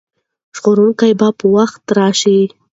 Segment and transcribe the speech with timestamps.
[0.57, 2.39] ژغورونکی به په وخت راشي.